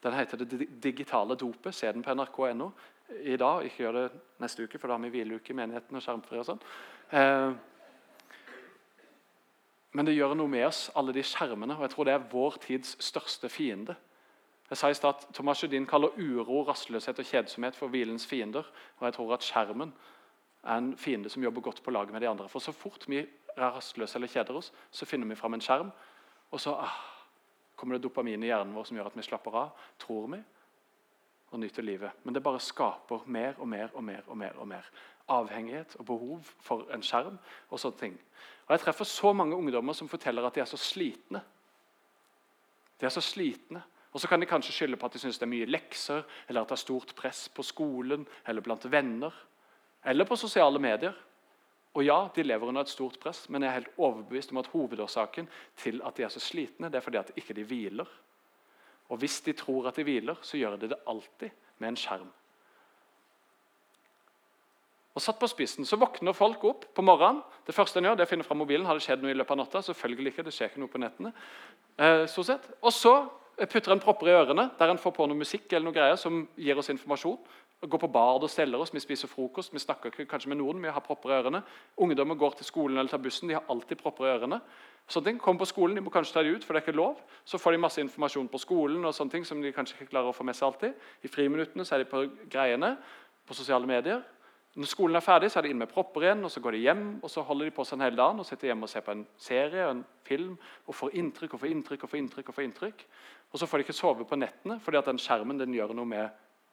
[0.03, 1.73] Den heter 'Det digitale dopet'.
[1.73, 2.71] Se den på nrk.no
[3.23, 3.65] i dag.
[3.65, 6.39] Ikke gjør det neste uke, for da har vi hvileuke i menigheten og skjermfri.
[6.39, 6.61] og sånn.
[7.13, 7.55] Eh,
[9.93, 12.57] men det gjør noe med oss, alle de skjermene, og jeg tror det er vår
[12.61, 13.97] tids største fiende.
[14.71, 18.65] Jeg sa i stad at Thomas Judin kaller uro, rastløshet og kjedsomhet for hvilens fiender.
[18.99, 20.22] Og jeg tror at skjermen er
[20.63, 22.49] en fiende som jobber godt på lag med de andre.
[22.49, 25.91] For så fort vi er rastløse eller kjeder oss, så finner vi fram en skjerm,
[26.53, 26.99] og så ah,
[27.77, 30.43] kommer det dopamin i hjernen vår som gjør at vi slapper av, tror vi,
[31.53, 32.23] og nyter livet.
[32.25, 34.59] Men det bare skaper mer og mer og mer og mer.
[34.59, 34.91] og mer.
[35.29, 37.37] Avhengighet og behov for en skjerm
[37.71, 38.15] og sånne ting.
[38.67, 41.43] Og Jeg treffer så mange ungdommer som forteller at de er så slitne.
[43.01, 43.83] De er så slitne.
[44.13, 46.63] Og så kan de kanskje skylde på at de syns det er mye lekser, eller
[46.63, 49.33] at det er stort press på skolen eller blant venner,
[50.05, 51.15] eller på sosiale medier.
[51.93, 54.71] Og ja, de lever under et stort press, men jeg er helt overbevist om at
[54.73, 58.13] hovedårsaken til at de er så slitne, det er fordi at ikke de hviler.
[59.13, 62.31] Og hvis de tror at de hviler, så gjør de det alltid med en skjerm.
[65.13, 67.43] Og satt på spissen, Så våkner folk opp på morgenen.
[67.67, 68.87] Det første en gjør, det er å finne fram mobilen.
[68.87, 69.83] Har det skjedd noe i løpet av natta?
[69.83, 70.43] Selvfølgelig ikke.
[70.43, 71.33] det skjer ikke noe på nettene.
[71.99, 72.71] Eh, stort sett.
[72.81, 73.29] Og så
[73.69, 76.49] putter en propper i ørene der en får på noe musikk eller noe greier som
[76.57, 77.37] gir oss informasjon
[77.89, 80.91] går på bad og steller oss, vi spiser frokost, vi snakker kanskje med noen, vi
[80.93, 81.63] har propper i ørene.
[81.99, 84.61] Ungdommer går til skolen eller tar bussen, de har alltid propper i ørene.
[85.11, 87.01] Sånne ting, Kommer på skolen, de må kanskje ta det ut, for det er ikke
[87.01, 87.19] lov.
[87.45, 90.31] Så får de masse informasjon på skolen og sånne ting som de kanskje ikke klarer
[90.31, 90.95] å få med seg alltid.
[91.27, 92.95] I friminuttene så er de på greiene
[93.49, 94.23] på sosiale medier.
[94.73, 96.85] Når skolen er ferdig, så er de inn med propper igjen, og så går de
[96.87, 99.05] hjem og så holder de på seg en hel dag og sitter hjemme og ser
[99.05, 100.55] på en serie og en film
[100.87, 102.07] og får inntrykk og får inntrykk.
[102.07, 103.05] Og får inntrykk og får inntrykk.
[103.53, 106.31] Så får de ikke sove på nettene, fordi at den skjermen den gjør noe med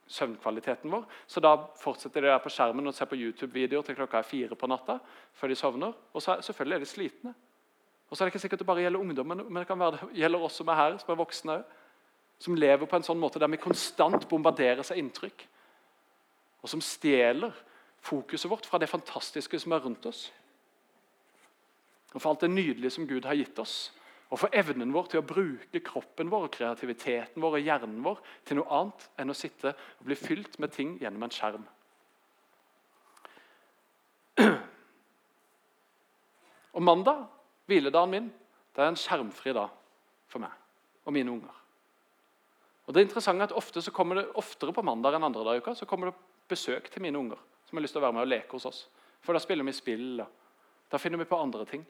[0.10, 1.06] søvnkvaliteten vår.
[1.30, 4.58] Så da fortsetter de der på skjermen og ser på YouTube-videoer til klokka er fire
[4.58, 5.00] på natta.
[5.34, 5.93] før de sovner.
[6.13, 7.34] Og så, selvfølgelig er de slitne.
[8.10, 10.17] Og så er det ikke sikkert det bare gjelder ungdommen, men det kan være det
[10.17, 11.63] gjelder oss som er her, som er voksne òg.
[12.39, 15.43] Som lever på en sånn måte der vi konstant bombarderes av inntrykk.
[16.63, 17.54] Og som stjeler
[18.02, 20.32] fokuset vårt fra det fantastiske som er rundt oss.
[22.13, 23.91] Og for alt det nydelige som Gud har gitt oss.
[24.29, 28.59] Og for evnen vår til å bruke kroppen vår, kreativiteten vår og hjernen vår til
[28.59, 31.65] noe annet enn å sitte og bli fylt med ting gjennom en skjerm.
[36.77, 37.25] Og Mandag,
[37.67, 38.27] hviledagen min,
[38.75, 39.73] det er en skjermfri dag
[40.29, 40.53] for meg
[41.09, 41.55] og mine unger.
[42.85, 45.59] Og det er interessant at Ofte så kommer det oftere på mandag enn andre dager
[45.59, 46.17] i uka så kommer det
[46.49, 48.79] besøk til mine unger som har lyst til å være med og leke hos oss.
[49.21, 51.83] For da spiller vi spill, og da finner vi på andre ting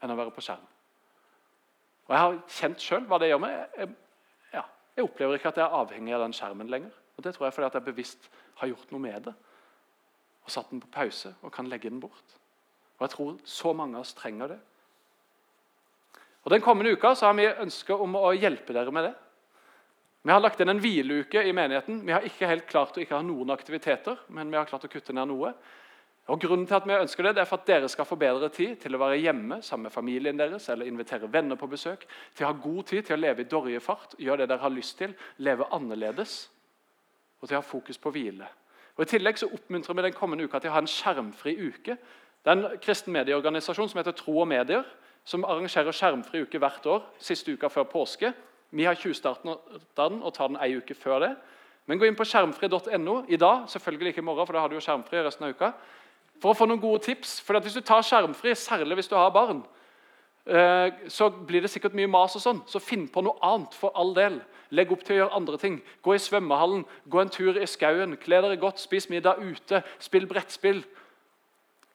[0.00, 0.66] enn å være på skjerm.
[2.10, 3.52] Og Jeg har kjent sjøl hva det gjør med.
[3.78, 3.92] Jeg,
[4.50, 4.64] ja,
[4.96, 6.96] jeg, opplever ikke at jeg er avhengig av den skjermen lenger.
[7.14, 8.26] Og Det tror jeg fordi at jeg bevisst
[8.58, 9.34] har gjort noe med det.
[10.42, 12.34] Og satt den på pause og kan legge den bort.
[12.98, 14.58] Og Jeg tror så mange av oss trenger det.
[16.42, 19.14] Og Den kommende uka så har vi ønske om å hjelpe dere med det.
[20.26, 22.02] Vi har lagt inn en hvileuke i menigheten.
[22.04, 24.90] Vi har ikke helt klart å ikke ha noen aktiviteter, men vi har klart å
[24.90, 25.54] kutte ned noe.
[26.30, 28.48] Og Grunnen til at vi ønsker det, det er for at dere skal få bedre
[28.54, 32.04] tid til å være hjemme sammen med familien deres eller invitere venner på besøk.
[32.38, 34.94] Til å ha god tid til å leve i dorjefart, gjøre det dere har lyst
[35.00, 36.36] til, leve annerledes.
[37.40, 38.46] Og til å ha fokus på hvile.
[38.94, 41.98] Og I tillegg så oppmuntrer vi den kommende uka til å ha en skjermfri uke.
[41.98, 44.86] Det er en kristen medieorganisasjon som heter Tro og Medier,
[45.26, 47.06] som arrangerer skjermfri uke hvert år.
[47.18, 48.30] Siste uka før påske.
[48.70, 51.36] Vi har tjuvstarten og tar den ei uke før det.
[51.90, 54.76] Men gå inn på skjermfri.no i dag, selvfølgelig ikke i morgen, for da har du
[54.76, 55.72] jo skjermfri resten av uka
[56.40, 57.38] for å få noen gode tips.
[57.44, 59.62] For Hvis du tar skjermfri, særlig hvis du har barn,
[60.46, 62.36] eh, så blir det sikkert mye mas.
[62.36, 64.40] og sånn, Så finn på noe annet, for all del.
[64.70, 65.82] Legg opp til å gjøre andre ting.
[66.02, 70.26] Gå i svømmehallen, gå en tur i skauen, kle dere godt, spis middag ute, spill
[70.26, 70.84] brettspill.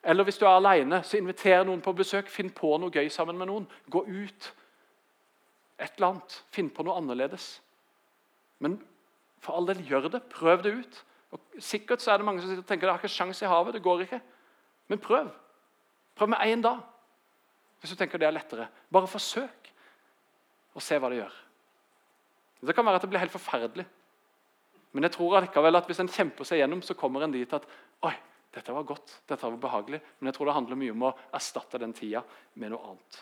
[0.03, 2.27] Eller hvis du er alene, så inviter noen på besøk.
[2.29, 3.67] Finn på noe gøy sammen med noen.
[3.89, 4.53] Gå ut.
[5.79, 6.43] Et eller annet.
[6.51, 7.61] Finn på noe annerledes.
[8.59, 8.77] Men
[9.41, 10.21] for all del, gjør det.
[10.29, 11.03] Prøv det ut.
[11.31, 13.73] Og Sikkert så er det mange som tenker det har ikke sjans i havet.
[13.73, 14.21] det går ikke.
[14.87, 15.31] Men prøv.
[16.15, 16.79] Prøv med én dag.
[17.79, 18.67] Hvis du tenker det er lettere.
[18.91, 19.71] Bare forsøk
[20.75, 21.35] og se hva det gjør.
[22.65, 23.85] Det kan være at det blir helt forferdelig.
[24.95, 27.67] Men jeg tror allikevel at hvis en kjemper seg gjennom, så kommer en dit at
[28.07, 28.13] Oi,
[28.55, 29.99] dette var godt, dette var behagelig.
[30.19, 32.21] Men jeg tror det handler mye om å erstatte den tida
[32.55, 33.17] med noe annet.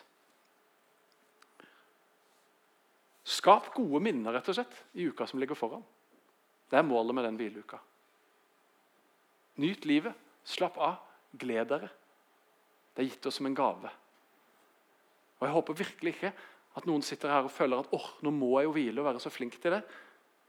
[3.23, 5.83] Skap gode minner rett og slett, i uka som ligger foran.
[6.69, 7.79] Det er målet med den hvileuka.
[9.63, 10.17] Nyt livet.
[10.43, 10.99] Slapp av.
[11.39, 11.89] Gled dere.
[12.93, 13.89] Det er gitt oss som en gave.
[15.39, 16.33] Og Jeg håper virkelig ikke
[16.77, 19.21] at noen sitter her og føler at oh, nå må jeg jo hvile og være
[19.21, 19.81] så flink til det.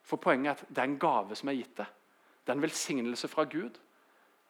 [0.04, 1.88] For poenget er at det er en gave som er gitt deg.
[2.44, 3.80] Det er en velsignelse fra Gud.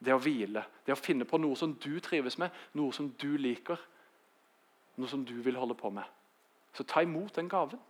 [0.05, 3.37] Det å hvile, det å finne på noe som du trives med, noe som du
[3.39, 3.79] liker.
[4.99, 6.05] Noe som du vil holde på med.
[6.75, 7.81] Så ta imot den gaven.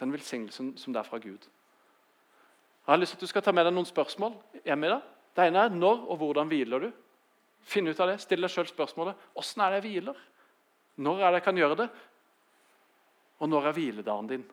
[0.00, 1.44] Den velsignelsen som det er fra Gud.
[1.44, 5.06] Jeg har lyst til at du skal ta med deg noen spørsmål hjemme i dag.
[5.36, 6.90] Det ene er når og hvordan hviler du?
[7.68, 8.18] Finn ut av det.
[8.22, 10.20] Still deg sjøl spørsmålet åssen er det jeg hviler.
[11.04, 11.88] Når er det jeg kan gjøre det?
[13.38, 14.46] Og når er hviledagen din?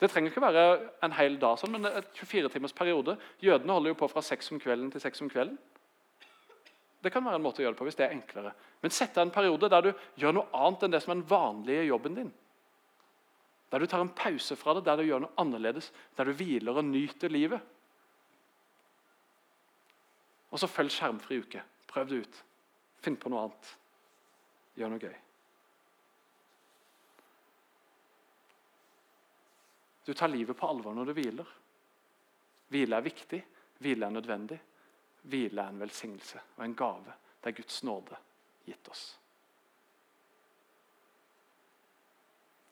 [0.00, 0.64] Det trenger ikke være
[1.06, 3.14] en hel dag, sånn, men et 24-timers periode.
[3.44, 5.58] Jødene holder jo på fra seks om kvelden til seks om kvelden.
[7.04, 8.54] Det kan være en måte å gjøre det på hvis det er enklere.
[8.82, 11.28] Men sett deg en periode der du gjør noe annet enn det som er den
[11.30, 12.32] vanlige jobben din.
[13.70, 15.90] Der du tar en pause fra det, der du gjør noe annerledes.
[16.16, 17.60] Der du hviler og nyter livet.
[20.54, 21.62] Og så følg skjermfri uke.
[21.94, 22.38] Prøv det ut.
[23.04, 23.68] Finn på noe annet.
[24.74, 25.14] Gjør noe gøy.
[30.04, 31.52] Du tar livet på alvor når du hviler.
[32.74, 33.40] Hvile er viktig,
[33.78, 34.58] hvile er nødvendig.
[35.22, 37.14] Hvile er en velsignelse og en gave.
[37.38, 38.18] Det er Guds nåde
[38.66, 39.06] gitt oss.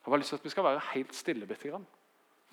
[0.03, 1.87] Jeg har bare lyst til at vi skal være helt stille bitte grann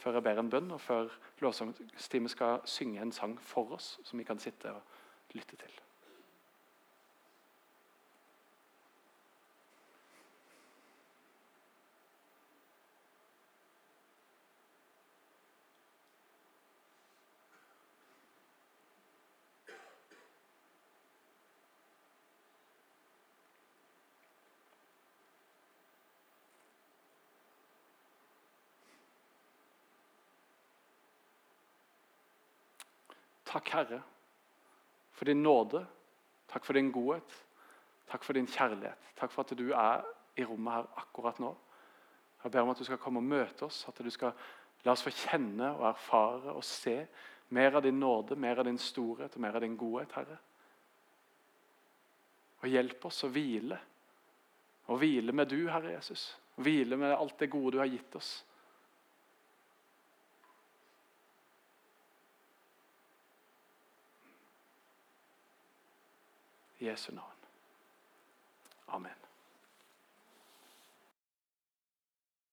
[0.01, 1.11] før jeg ber en bønn, og før
[1.45, 5.75] lovsangstimen skal synge en sang for oss som vi kan sitte og lytte til.
[33.51, 34.03] Takk, Herre,
[35.13, 35.83] for din nåde.
[36.51, 37.35] Takk for din godhet.
[38.11, 39.11] Takk for din kjærlighet.
[39.19, 40.07] Takk for at du er
[40.39, 41.51] i rommet her akkurat nå.
[42.45, 44.33] Jeg ber om at du skal komme og møte oss, at du skal
[44.85, 46.97] la oss få kjenne og erfare og se
[47.53, 50.39] mer av din nåde, mer av din storhet og mer av din godhet, Herre.
[52.63, 53.79] Og hjelp oss å hvile.
[54.91, 56.31] Å hvile med du, Herre Jesus.
[56.61, 58.33] Hvile med alt det gode du har gitt oss.
[66.81, 67.27] Jesu navn.
[68.89, 69.20] Amen.